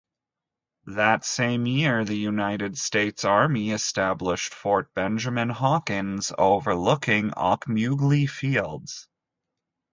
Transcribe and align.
That 0.87 1.23
same 1.25 1.67
year 1.67 2.01
United 2.01 2.75
States 2.75 3.23
Army 3.23 3.69
established 3.69 4.51
Fort 4.51 4.91
Benjamin 4.95 5.49
Hawkins 5.49 6.31
overlooking 6.35 7.27
the 7.27 7.35
Ocmulgee 7.35 8.27
Fields. 8.27 9.07